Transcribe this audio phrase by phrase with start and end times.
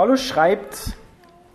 [0.00, 0.96] Paulus schreibt,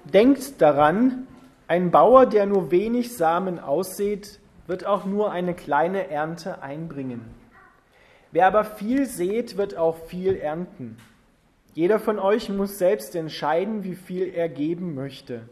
[0.03, 1.25] denkt daran,
[1.67, 7.21] ein Bauer, der nur wenig Samen aussät, wird auch nur eine kleine Ernte einbringen.
[8.31, 10.97] Wer aber viel sät, wird auch viel ernten.
[11.73, 15.49] Jeder von euch muss selbst entscheiden, wie viel er geben möchte.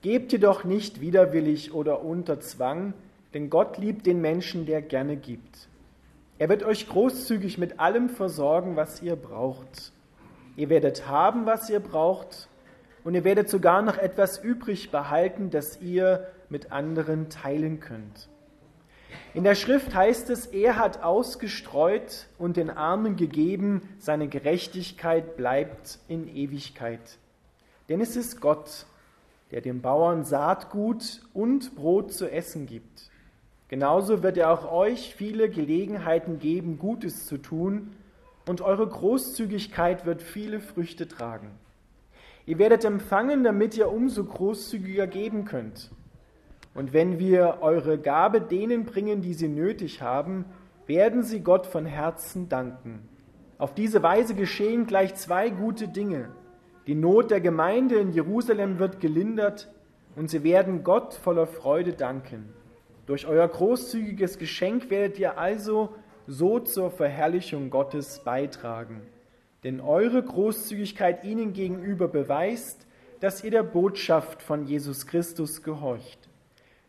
[0.00, 2.94] Gebt jedoch nicht widerwillig oder unter Zwang,
[3.34, 5.68] denn Gott liebt den Menschen, der gerne gibt.
[6.38, 9.92] Er wird euch großzügig mit allem versorgen, was ihr braucht.
[10.56, 12.48] Ihr werdet haben, was ihr braucht,
[13.02, 18.28] und ihr werdet sogar noch etwas übrig behalten, das ihr mit anderen teilen könnt.
[19.34, 25.98] In der Schrift heißt es, er hat ausgestreut und den Armen gegeben, seine Gerechtigkeit bleibt
[26.08, 27.18] in Ewigkeit.
[27.88, 28.86] Denn es ist Gott,
[29.50, 33.10] der den Bauern Saatgut und Brot zu essen gibt.
[33.68, 37.94] Genauso wird er auch euch viele Gelegenheiten geben, Gutes zu tun,
[38.46, 41.50] und eure Großzügigkeit wird viele Früchte tragen.
[42.46, 45.90] Ihr werdet empfangen, damit ihr umso großzügiger geben könnt.
[46.74, 50.44] Und wenn wir eure Gabe denen bringen, die sie nötig haben,
[50.86, 53.08] werden sie Gott von Herzen danken.
[53.56, 56.30] Auf diese Weise geschehen gleich zwei gute Dinge.
[56.86, 59.72] Die Not der Gemeinde in Jerusalem wird gelindert
[60.16, 62.52] und sie werden Gott voller Freude danken.
[63.06, 65.94] Durch euer großzügiges Geschenk werdet ihr also
[66.26, 69.02] so zur Verherrlichung Gottes beitragen.
[69.62, 72.86] Denn eure Großzügigkeit ihnen gegenüber beweist,
[73.20, 76.28] dass ihr der Botschaft von Jesus Christus gehorcht.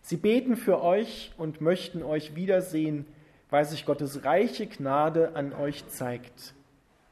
[0.01, 3.07] Sie beten für euch und möchten euch wiedersehen,
[3.49, 6.53] weil sich Gottes reiche Gnade an euch zeigt.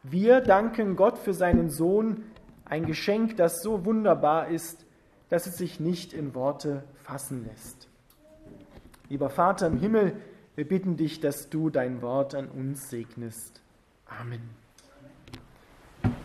[0.03, 2.23] Wir danken Gott für seinen Sohn,
[2.65, 4.85] ein Geschenk, das so wunderbar ist,
[5.29, 7.87] dass es sich nicht in Worte fassen lässt.
[9.09, 10.17] Lieber Vater im Himmel,
[10.55, 13.61] wir bitten dich, dass du dein Wort an uns segnest.
[14.05, 14.41] Amen.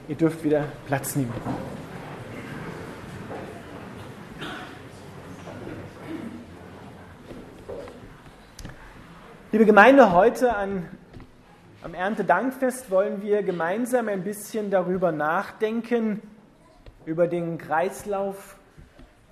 [0.06, 1.32] Ihr dürft wieder Platz nehmen.
[9.50, 10.86] Liebe Gemeinde, heute an,
[11.82, 16.20] am Erntedankfest wollen wir gemeinsam ein bisschen darüber nachdenken,
[17.06, 18.58] über den Kreislauf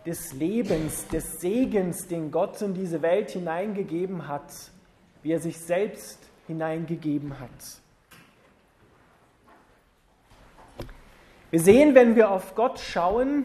[0.06, 4.52] des Lebens, des Segens, den Gott in diese Welt hineingegeben hat,
[5.26, 7.50] wie er sich selbst hineingegeben hat.
[11.50, 13.44] Wir sehen, wenn wir auf Gott schauen,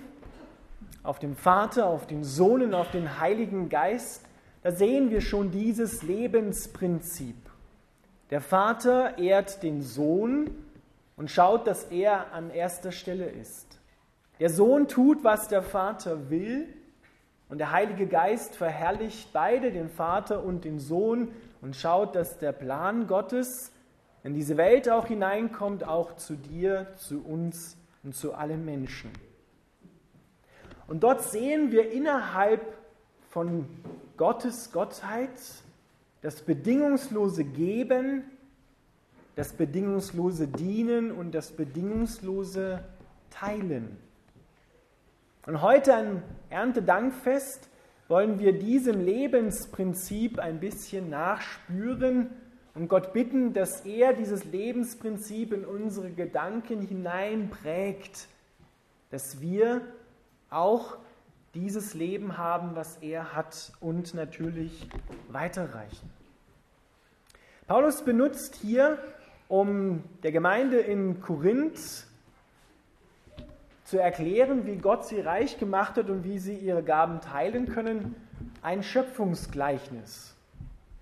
[1.01, 4.23] auf den Vater, auf den Sohn und auf den Heiligen Geist,
[4.61, 7.35] da sehen wir schon dieses Lebensprinzip.
[8.29, 10.51] Der Vater ehrt den Sohn
[11.17, 13.79] und schaut, dass er an erster Stelle ist.
[14.39, 16.67] Der Sohn tut, was der Vater will
[17.49, 21.29] und der Heilige Geist verherrlicht beide, den Vater und den Sohn,
[21.61, 23.71] und schaut, dass der Plan Gottes
[24.23, 29.11] in diese Welt auch hineinkommt, auch zu dir, zu uns und zu allen Menschen.
[30.87, 32.61] Und dort sehen wir innerhalb
[33.29, 33.65] von
[34.17, 35.29] Gottes Gottheit,
[36.21, 38.23] das bedingungslose Geben,
[39.35, 42.83] das bedingungslose Dienen und das bedingungslose
[43.29, 43.97] Teilen.
[45.47, 47.70] Und heute ein Erntedankfest
[48.11, 52.29] wollen wir diesem Lebensprinzip ein bisschen nachspüren
[52.75, 58.27] und Gott bitten, dass er dieses Lebensprinzip in unsere Gedanken hineinprägt,
[59.11, 59.79] dass wir
[60.49, 60.97] auch
[61.53, 64.89] dieses Leben haben, was er hat und natürlich
[65.29, 66.09] weiterreichen.
[67.65, 68.97] Paulus benutzt hier,
[69.47, 72.07] um der Gemeinde in Korinth
[73.91, 78.15] zu erklären, wie Gott sie reich gemacht hat und wie sie ihre Gaben teilen können,
[78.61, 80.33] ein Schöpfungsgleichnis.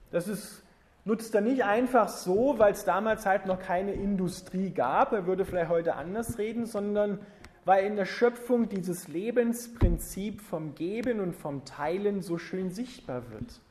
[0.10, 0.64] Das ist,
[1.06, 5.46] nutzt er nicht einfach so, weil es damals halt noch keine Industrie gab, er würde
[5.46, 7.20] vielleicht heute anders reden, sondern
[7.64, 13.62] weil in der Schöpfung dieses Lebensprinzip vom Geben und vom Teilen so schön sichtbar wird.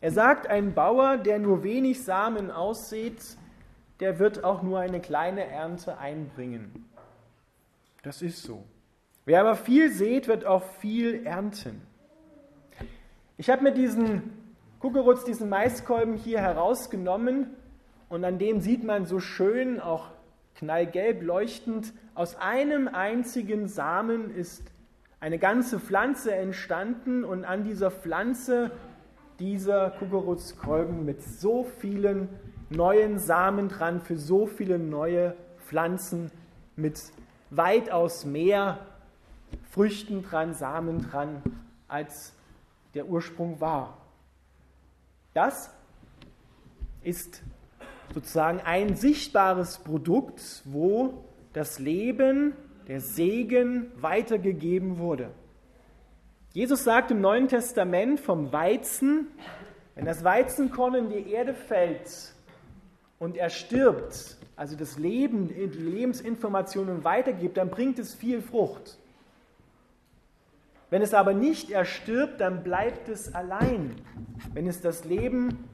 [0.00, 3.18] Er sagt, ein Bauer, der nur wenig Samen aussät,
[3.98, 6.86] der wird auch nur eine kleine Ernte einbringen.
[8.04, 8.62] Das ist so.
[9.24, 11.80] Wer aber viel sät, wird auch viel ernten.
[13.38, 14.30] Ich habe mir diesen
[14.78, 17.46] Kuckerutz, diesen Maiskolben hier herausgenommen
[18.10, 20.10] und an dem sieht man so schön auch
[20.56, 24.70] knallgelb leuchtend, aus einem einzigen Samen ist
[25.18, 28.70] eine ganze Pflanze entstanden und an dieser Pflanze
[29.40, 32.28] dieser Kuckurukskolben mit so vielen
[32.68, 35.34] neuen Samen dran, für so viele neue
[35.66, 36.30] Pflanzen
[36.76, 37.00] mit
[37.50, 38.78] weitaus mehr
[39.70, 41.42] Früchten dran, Samen dran,
[41.88, 42.32] als
[42.94, 43.98] der Ursprung war.
[45.32, 45.70] Das
[47.02, 47.42] ist
[48.12, 52.54] sozusagen ein sichtbares Produkt, wo das Leben
[52.88, 55.30] der Segen weitergegeben wurde.
[56.52, 59.28] Jesus sagt im Neuen Testament vom Weizen,
[59.94, 62.32] wenn das Weizenkorn in die Erde fällt
[63.18, 68.98] und er stirbt, also das Leben, die Lebensinformationen weitergibt, dann bringt es viel Frucht.
[70.90, 73.96] Wenn es aber nicht erstirbt, dann bleibt es allein.
[74.52, 75.64] Wenn es das Leben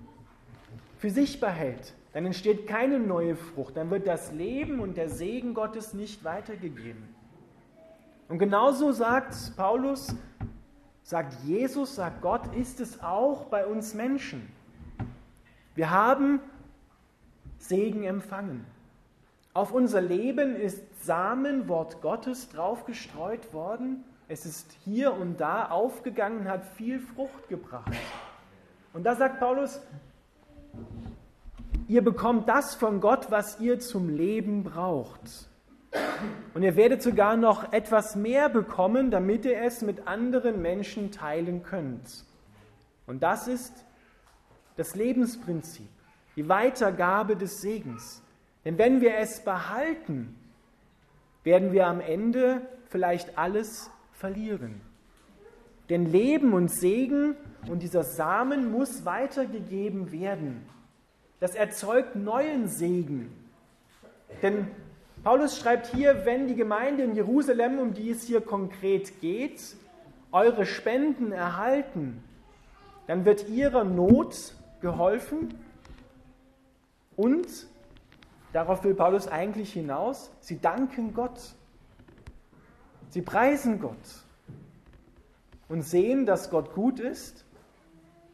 [0.99, 5.55] für sich behält, dann entsteht keine neue Frucht, dann wird das Leben und der Segen
[5.55, 7.09] Gottes nicht weitergegeben.
[8.29, 10.15] Und genauso sagt Paulus,
[11.03, 14.49] sagt Jesus, sagt Gott, ist es auch bei uns Menschen.
[15.75, 16.41] Wir haben
[17.61, 18.67] Segen empfangen.
[19.53, 24.05] Auf unser Leben ist Samenwort Gottes draufgestreut worden.
[24.29, 27.93] Es ist hier und da aufgegangen, hat viel Frucht gebracht.
[28.93, 29.81] Und da sagt Paulus,
[31.87, 35.49] ihr bekommt das von Gott, was ihr zum Leben braucht.
[36.55, 41.63] Und ihr werdet sogar noch etwas mehr bekommen, damit ihr es mit anderen Menschen teilen
[41.63, 42.25] könnt.
[43.07, 43.85] Und das ist
[44.77, 45.89] das Lebensprinzip,
[46.41, 48.23] die Weitergabe des Segens.
[48.65, 50.35] Denn wenn wir es behalten,
[51.45, 54.81] werden wir am Ende vielleicht alles verlieren.
[55.91, 57.37] Denn Leben und Segen
[57.69, 60.67] und dieser Samen muss weitergegeben werden.
[61.41, 63.31] Das erzeugt neuen Segen.
[64.41, 64.67] Denn
[65.23, 69.61] Paulus schreibt hier, wenn die Gemeinde in Jerusalem, um die es hier konkret geht,
[70.33, 72.25] eure Spenden erhalten,
[73.09, 75.55] dann wird ihrer Not geholfen
[77.21, 77.67] und,
[78.53, 81.39] darauf will Paulus eigentlich hinaus, sie danken Gott.
[83.11, 83.97] Sie preisen Gott
[85.69, 87.45] und sehen, dass Gott gut ist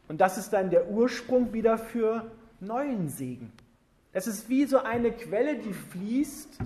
[0.07, 3.51] und das ist dann der Ursprung wieder für neuen Segen.
[4.13, 6.59] Es ist wie so eine Quelle, die fließt.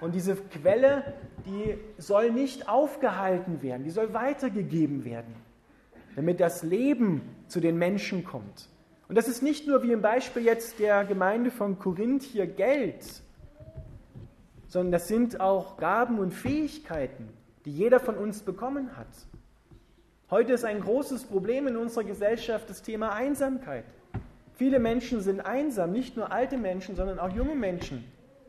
[0.00, 1.14] Und diese Quelle,
[1.46, 5.34] die soll nicht aufgehalten werden, die soll weitergegeben werden,
[6.16, 8.68] damit das Leben zu den Menschen kommt.
[9.14, 13.04] Und das ist nicht nur wie im Beispiel jetzt der Gemeinde von Korinth hier Geld,
[14.66, 17.28] sondern das sind auch Gaben und Fähigkeiten,
[17.64, 19.06] die jeder von uns bekommen hat.
[20.30, 23.84] Heute ist ein großes Problem in unserer Gesellschaft das Thema Einsamkeit.
[24.56, 28.04] Viele Menschen sind einsam, nicht nur alte Menschen, sondern auch junge Menschen.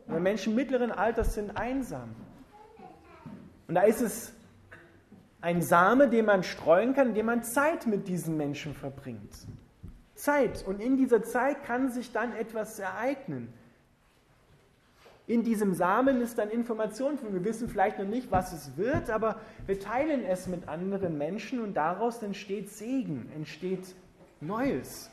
[0.08, 2.16] Oder Menschen mittleren Alters sind einsam.
[3.68, 4.32] Und da ist es
[5.40, 9.30] ein Same, den man streuen kann, indem man Zeit mit diesen Menschen verbringt.
[10.16, 10.64] Zeit.
[10.66, 13.52] Und in dieser Zeit kann sich dann etwas ereignen.
[15.28, 17.18] In diesem Samen ist dann Information.
[17.30, 21.60] Wir wissen vielleicht noch nicht, was es wird, aber wir teilen es mit anderen Menschen
[21.60, 23.94] und daraus entsteht Segen, entsteht
[24.40, 25.10] Neues.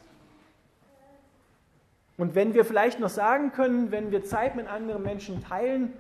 [2.18, 5.94] Und wenn wir vielleicht noch sagen können, wenn wir Zeit mit anderen Menschen teilen,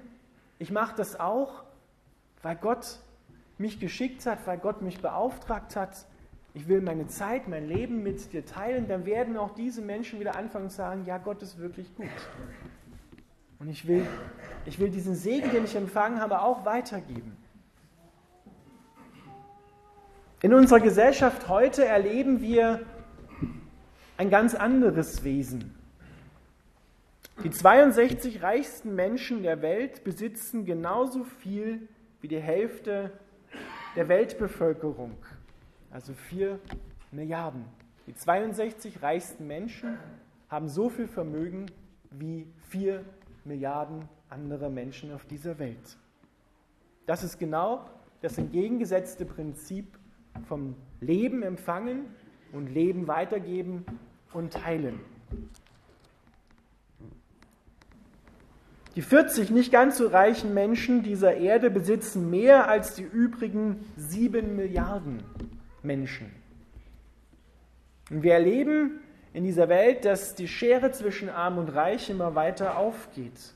[0.59, 1.63] ich mache das auch,
[2.43, 2.99] weil Gott
[3.57, 6.05] mich geschickt hat, weil Gott mich beauftragt hat,
[6.53, 10.35] ich will meine Zeit, mein Leben mit dir teilen, dann werden auch diese Menschen wieder
[10.35, 12.07] anfangen zu sagen, ja, Gott ist wirklich gut.
[13.59, 14.05] Und ich will,
[14.65, 17.35] ich will diesen Segen, den ich empfangen habe, auch weitergeben.
[20.41, 22.81] In unserer Gesellschaft heute erleben wir
[24.17, 25.73] ein ganz anderes Wesen.
[27.43, 31.87] Die 62 reichsten Menschen der Welt besitzen genauso viel
[32.21, 33.11] wie die Hälfte
[33.95, 35.15] der Weltbevölkerung,
[35.93, 36.59] also 4
[37.11, 37.65] Milliarden.
[38.07, 39.97] Die 62 reichsten Menschen
[40.49, 41.67] haben so viel Vermögen
[42.09, 43.05] wie 4
[43.45, 45.97] Milliarden andere Menschen auf dieser Welt.
[47.05, 47.85] Das ist genau
[48.21, 49.97] das entgegengesetzte Prinzip
[50.47, 52.05] vom Leben empfangen
[52.51, 53.85] und Leben weitergeben
[54.33, 54.99] und teilen.
[58.95, 64.55] Die 40 nicht ganz so reichen Menschen dieser Erde besitzen mehr als die übrigen 7
[64.55, 65.23] Milliarden
[65.83, 66.31] Menschen.
[68.09, 68.99] Und wir erleben
[69.33, 73.53] in dieser Welt, dass die Schere zwischen Arm und Reich immer weiter aufgeht.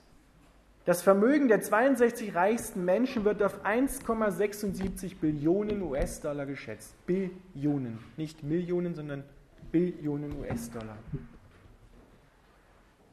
[0.86, 6.96] Das Vermögen der 62 reichsten Menschen wird auf 1,76 Billionen US-Dollar geschätzt.
[7.06, 9.24] Billionen, nicht Millionen, sondern
[9.72, 10.98] Billionen US-Dollar.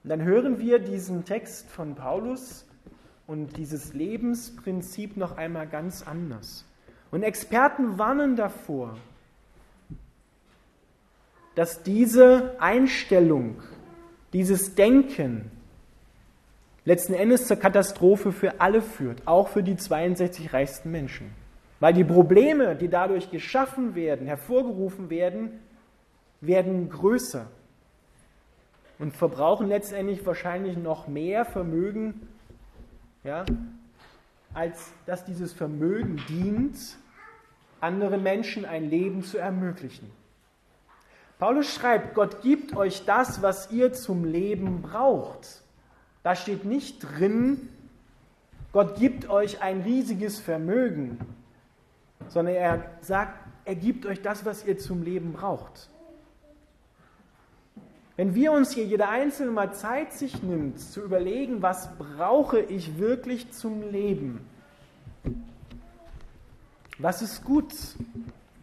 [0.04, 2.64] Und dann hören wir diesen Text von Paulus
[3.26, 6.64] und dieses Lebensprinzip noch einmal ganz anders.
[7.14, 8.98] Und Experten warnen davor,
[11.54, 13.62] dass diese Einstellung,
[14.32, 15.48] dieses Denken
[16.84, 21.30] letzten Endes zur Katastrophe für alle führt, auch für die 62 reichsten Menschen.
[21.78, 25.60] Weil die Probleme, die dadurch geschaffen werden, hervorgerufen werden,
[26.40, 27.46] werden größer
[28.98, 32.26] und verbrauchen letztendlich wahrscheinlich noch mehr Vermögen,
[33.22, 33.46] ja,
[34.52, 36.98] als dass dieses Vermögen dient,
[37.84, 40.10] anderen Menschen ein Leben zu ermöglichen.
[41.38, 45.62] Paulus schreibt, Gott gibt euch das, was ihr zum Leben braucht.
[46.22, 47.68] Da steht nicht drin,
[48.72, 51.18] Gott gibt euch ein riesiges Vermögen,
[52.28, 55.88] sondern er sagt, er gibt euch das, was ihr zum Leben braucht.
[58.16, 62.98] Wenn wir uns hier jeder Einzelne mal Zeit sich nimmt, zu überlegen, was brauche ich
[62.98, 64.46] wirklich zum Leben?
[66.98, 67.72] Was ist gut?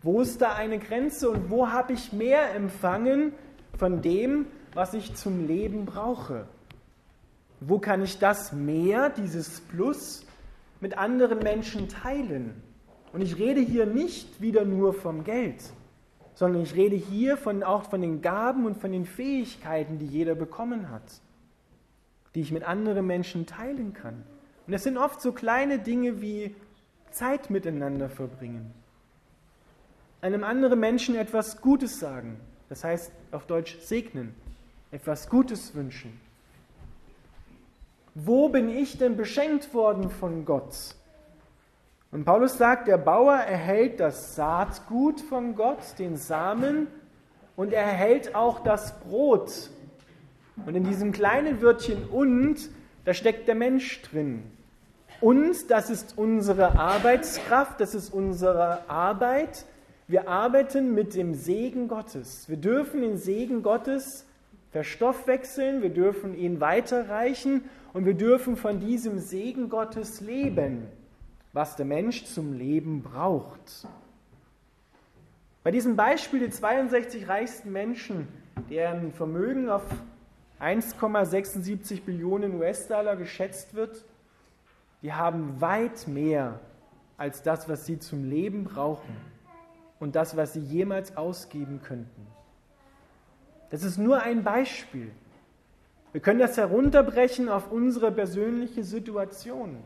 [0.03, 3.33] Wo ist da eine Grenze und wo habe ich mehr empfangen
[3.77, 6.47] von dem, was ich zum Leben brauche?
[7.59, 10.25] Wo kann ich das mehr, dieses Plus,
[10.79, 12.63] mit anderen Menschen teilen?
[13.13, 15.61] Und ich rede hier nicht wieder nur vom Geld
[16.41, 20.35] sondern ich rede hier von, auch von den Gaben und von den Fähigkeiten, die jeder
[20.35, 21.03] bekommen hat,
[22.33, 24.23] die ich mit anderen Menschen teilen kann.
[24.65, 26.55] Und es sind oft so kleine Dinge wie
[27.11, 28.73] Zeit miteinander verbringen,
[30.21, 32.39] einem anderen Menschen etwas Gutes sagen,
[32.69, 34.35] das heißt auf Deutsch segnen,
[34.91, 36.19] etwas Gutes wünschen.
[38.13, 40.95] Wo bin ich denn beschenkt worden von Gott?
[42.11, 46.87] Und Paulus sagt, der Bauer erhält das Saatgut von Gott, den Samen,
[47.55, 49.69] und er erhält auch das Brot.
[50.65, 52.69] Und in diesem kleinen Wörtchen und,
[53.05, 54.43] da steckt der Mensch drin.
[55.21, 59.65] Und, das ist unsere Arbeitskraft, das ist unsere Arbeit.
[60.07, 62.49] Wir arbeiten mit dem Segen Gottes.
[62.49, 64.25] Wir dürfen den Segen Gottes
[64.71, 67.63] verstoffwechseln, wir dürfen ihn weiterreichen
[67.93, 70.87] und wir dürfen von diesem Segen Gottes leben
[71.53, 73.87] was der Mensch zum Leben braucht.
[75.63, 78.27] Bei diesem Beispiel die 62 reichsten Menschen,
[78.69, 79.83] deren Vermögen auf
[80.59, 84.05] 1,76 Billionen US-Dollar geschätzt wird,
[85.01, 86.59] die haben weit mehr
[87.17, 89.15] als das, was sie zum Leben brauchen
[89.99, 92.27] und das, was sie jemals ausgeben könnten.
[93.69, 95.11] Das ist nur ein Beispiel.
[96.11, 99.77] Wir können das herunterbrechen auf unsere persönliche Situation.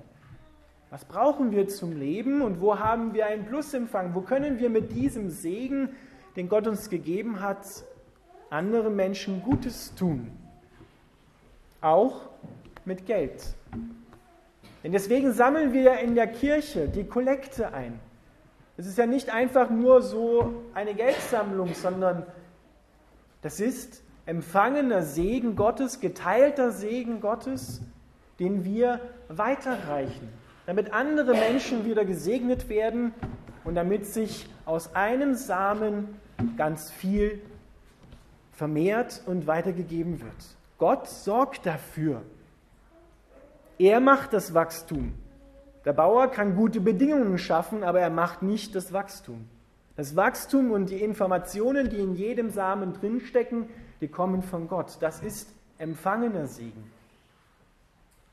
[0.89, 4.15] Was brauchen wir zum Leben und wo haben wir einen Plusempfang?
[4.15, 5.89] Wo können wir mit diesem Segen,
[6.35, 7.65] den Gott uns gegeben hat,
[8.49, 10.31] anderen Menschen Gutes tun?
[11.81, 12.21] Auch
[12.85, 13.55] mit Geld.
[14.85, 17.99] Denn deswegen sammeln wir in der Kirche die Kollekte ein.
[18.77, 22.25] Es ist ja nicht einfach nur so eine Geldsammlung, sondern
[23.41, 27.81] das ist empfangener Segen Gottes, geteilter Segen Gottes,
[28.39, 30.29] den wir weiterreichen
[30.65, 33.13] damit andere Menschen wieder gesegnet werden
[33.63, 36.19] und damit sich aus einem Samen
[36.57, 37.41] ganz viel
[38.51, 40.35] vermehrt und weitergegeben wird.
[40.77, 42.21] Gott sorgt dafür.
[43.77, 45.13] Er macht das Wachstum.
[45.83, 49.47] Der Bauer kann gute Bedingungen schaffen, aber er macht nicht das Wachstum.
[49.95, 53.69] Das Wachstum und die Informationen, die in jedem Samen drinstecken,
[54.01, 54.97] die kommen von Gott.
[54.99, 56.91] Das ist empfangener Segen.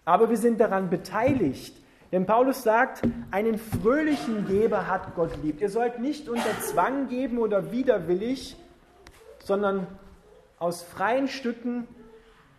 [0.05, 1.77] Aber wir sind daran beteiligt,
[2.11, 5.61] denn Paulus sagt, einen fröhlichen Geber hat Gott lieb.
[5.61, 8.57] Ihr sollt nicht unter Zwang geben oder widerwillig,
[9.39, 9.87] sondern
[10.59, 11.87] aus freien Stücken,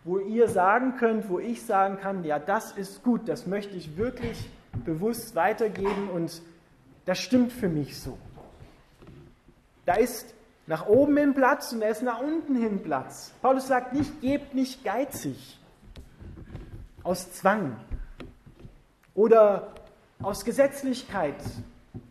[0.04, 3.98] wo ihr sagen könnt, wo ich sagen kann, ja, das ist gut, das möchte ich
[3.98, 4.50] wirklich
[4.86, 6.42] bewusst weitergeben und
[7.06, 8.18] das stimmt für mich so.
[9.86, 10.34] Da ist
[10.68, 13.34] nach oben hin Platz und da ist nach unten hin Platz.
[13.42, 15.60] Paulus sagt nicht, gebt nicht geizig
[17.04, 17.76] aus Zwang,
[19.16, 19.74] oder
[20.22, 21.36] aus Gesetzlichkeit.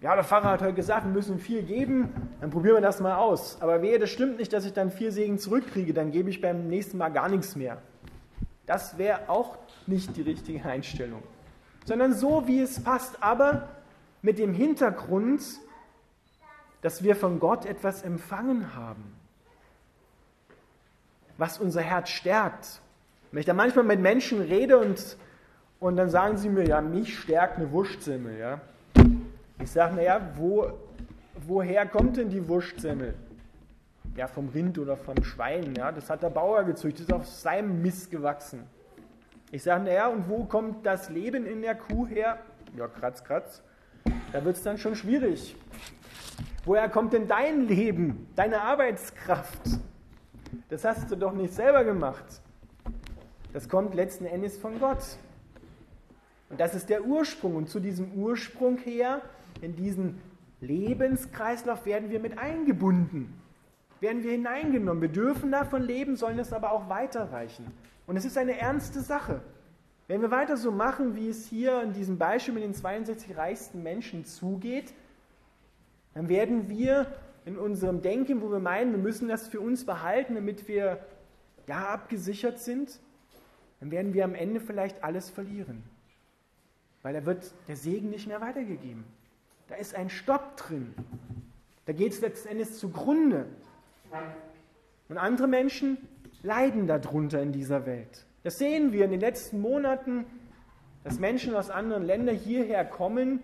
[0.01, 3.17] Ja, der Pfarrer hat heute gesagt, wir müssen viel geben, dann probieren wir das mal
[3.17, 3.61] aus.
[3.61, 6.69] Aber wehe, das stimmt nicht, dass ich dann vier Segen zurückkriege, dann gebe ich beim
[6.69, 7.79] nächsten Mal gar nichts mehr.
[8.67, 11.23] Das wäre auch nicht die richtige Einstellung.
[11.85, 13.69] Sondern so, wie es passt, aber
[14.23, 15.43] mit dem Hintergrund,
[16.81, 19.03] dass wir von Gott etwas empfangen haben,
[21.39, 22.81] was unser Herz stärkt.
[23.33, 25.17] Wenn ich da manchmal mit Menschen rede und
[25.83, 28.39] und dann sagen sie mir, ja, mich stärkt eine Wurstsemmel.
[28.39, 28.61] Ja?
[29.61, 30.73] Ich sage, naja, wo,
[31.47, 33.15] woher kommt denn die Wurstsemmel?
[34.17, 35.75] Ja, vom Rind oder vom Schwein.
[35.75, 35.93] Ja?
[35.93, 38.65] Das hat der Bauer gezüchtet, das ist auf seinem Mist gewachsen.
[39.51, 42.39] Ich sage, naja, und wo kommt das Leben in der Kuh her?
[42.77, 43.63] Ja, kratz, kratz.
[44.33, 45.55] Da wird es dann schon schwierig.
[46.65, 49.61] Woher kommt denn dein Leben, deine Arbeitskraft?
[50.69, 52.25] Das hast du doch nicht selber gemacht.
[53.53, 55.03] Das kommt letzten Endes von Gott.
[56.53, 57.57] Und das ist der Ursprung.
[57.57, 59.23] Und zu diesem Ursprung her,
[59.63, 60.21] in diesen
[60.61, 63.33] Lebenskreislauf, werden wir mit eingebunden,
[64.01, 65.01] werden wir hineingenommen.
[65.01, 67.67] Wir dürfen davon leben, sollen es aber auch weiterreichen.
[68.07, 69.41] Und es ist eine ernste Sache.
[70.09, 73.83] Wenn wir weiter so machen, wie es hier in diesem Beispiel mit den 62 reichsten
[73.83, 74.93] Menschen zugeht,
[76.13, 77.07] dann werden wir
[77.47, 80.99] in unserem Denken, wo wir meinen, wir müssen das für uns behalten, damit wir
[81.67, 83.01] ja abgesichert sind,
[83.81, 85.83] dann werden wir am Ende vielleicht alles verlieren.
[87.03, 89.05] Weil da wird der Segen nicht mehr weitergegeben.
[89.69, 90.95] Da ist ein Stopp drin.
[91.87, 93.47] Da geht es letzten Endes zugrunde.
[95.09, 95.99] Und andere Menschen
[96.43, 98.27] leiden darunter in dieser Welt.
[98.45, 100.27] Das sehen wir in den letzten Monaten,
[101.05, 103.41] dass Menschen aus anderen Ländern hierher kommen,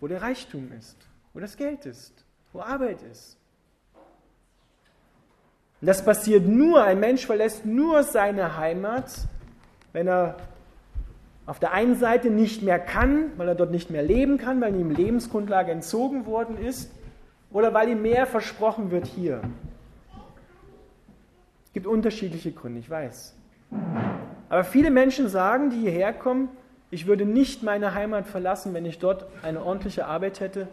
[0.00, 0.96] wo der Reichtum ist,
[1.32, 3.36] wo das Geld ist, wo Arbeit ist.
[5.80, 9.12] Und das passiert nur, ein Mensch verlässt nur seine Heimat,
[9.92, 10.36] wenn er
[11.46, 14.74] auf der einen Seite nicht mehr kann, weil er dort nicht mehr leben kann, weil
[14.76, 16.90] ihm Lebensgrundlage entzogen worden ist,
[17.50, 19.42] oder weil ihm mehr versprochen wird hier.
[21.66, 23.34] Es gibt unterschiedliche Gründe, ich weiß.
[24.48, 26.48] Aber viele Menschen sagen, die hierher kommen,
[26.90, 30.68] ich würde nicht meine Heimat verlassen, wenn ich dort eine ordentliche Arbeit hätte,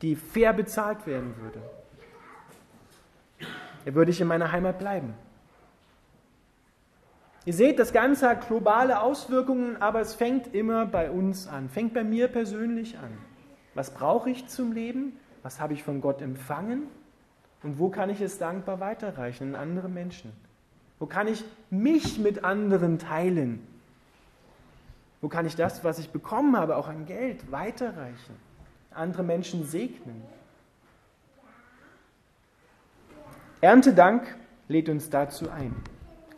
[0.00, 1.60] die fair bezahlt werden würde.
[3.84, 5.14] Da würde ich in meiner Heimat bleiben.
[7.46, 11.94] Ihr seht, das Ganze hat globale Auswirkungen, aber es fängt immer bei uns an, fängt
[11.94, 13.16] bei mir persönlich an.
[13.74, 15.16] Was brauche ich zum Leben?
[15.42, 16.82] Was habe ich von Gott empfangen?
[17.62, 20.32] Und wo kann ich es dankbar weiterreichen an andere Menschen?
[20.98, 23.66] Wo kann ich mich mit anderen teilen?
[25.22, 28.34] Wo kann ich das, was ich bekommen habe, auch an Geld weiterreichen?
[28.90, 30.22] Andere Menschen segnen?
[33.62, 34.36] Erntedank
[34.68, 35.74] lädt uns dazu ein.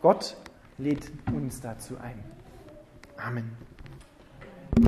[0.01, 0.35] Gott
[0.77, 2.23] lädt uns dazu ein.
[3.17, 3.72] Amen.